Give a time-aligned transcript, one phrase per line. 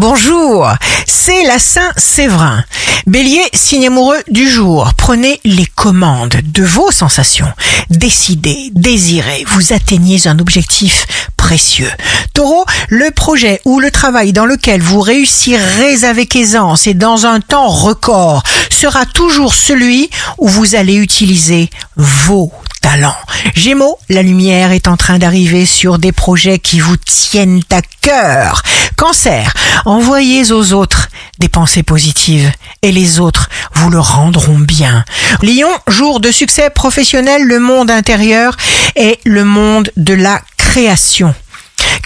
[0.00, 0.66] Bonjour,
[1.06, 2.64] c'est la Saint-Séverin.
[3.06, 4.92] Bélier, signe amoureux du jour.
[4.96, 7.52] Prenez les commandes de vos sensations.
[7.90, 11.90] Décidez, désirez, vous atteignez un objectif précieux.
[12.32, 17.40] Taureau, le projet ou le travail dans lequel vous réussirez avec aisance et dans un
[17.40, 20.08] temps record sera toujours celui
[20.38, 22.50] où vous allez utiliser vos
[22.80, 23.16] talents.
[23.54, 28.62] Gémeaux, la lumière est en train d'arriver sur des projets qui vous tiennent à cœur.
[28.96, 29.54] Cancer,
[29.84, 31.08] envoyez aux autres
[31.38, 32.50] des pensées positives
[32.82, 35.04] et les autres vous le rendront bien.
[35.42, 38.56] Lion, jour de succès professionnel, le monde intérieur
[38.96, 41.34] est le monde de la création.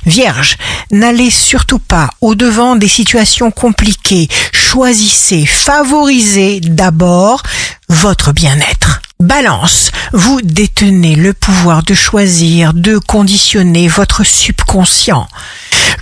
[0.06, 0.56] Vierge,
[0.90, 4.28] n'allez surtout pas au-devant des situations compliquées.
[4.52, 7.42] Choisissez, favorisez d'abord
[7.88, 8.93] votre bien-être.
[9.24, 15.26] Balance, vous détenez le pouvoir de choisir, de conditionner votre subconscient.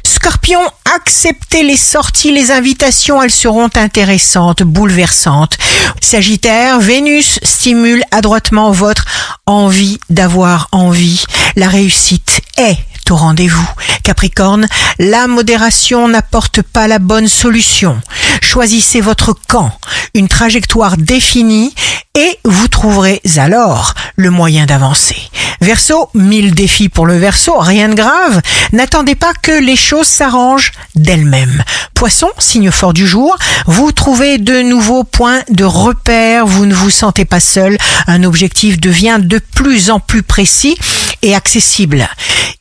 [0.05, 0.59] Scorpion,
[0.93, 5.57] acceptez les sorties, les invitations, elles seront intéressantes, bouleversantes.
[6.01, 9.05] Sagittaire, Vénus stimule adroitement votre
[9.47, 11.23] envie d'avoir envie.
[11.55, 12.77] La réussite est
[13.09, 13.69] au rendez-vous.
[14.03, 14.67] Capricorne,
[14.99, 18.01] la modération n'apporte pas la bonne solution.
[18.41, 19.71] Choisissez votre camp,
[20.15, 21.73] une trajectoire définie
[22.15, 25.15] et vous trouverez alors le moyen d'avancer.
[25.61, 28.43] Verseau, mille défis pour le verso, rien de grave.
[28.73, 31.63] N'attendez pas que les choses s'arrangent d'elles-mêmes.
[31.95, 36.91] Poisson, signe fort du jour, vous trouvez de nouveaux points de repère, vous ne vous
[36.91, 40.77] sentez pas seul, un objectif devient de plus en plus précis
[41.23, 42.09] et accessible.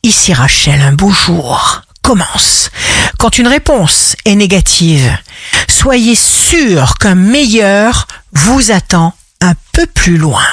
[0.04, 2.70] Ici Rachel, un beau jour commence.
[3.18, 5.18] Quand une réponse est négative,
[5.68, 9.16] soyez sûr qu'un meilleur vous attend
[9.74, 10.44] peu plus loin.